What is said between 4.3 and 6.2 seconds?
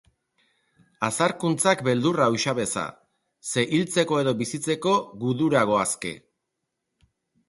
bizitzeko gudura goazke.